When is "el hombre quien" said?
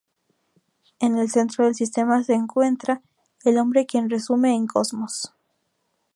3.43-4.09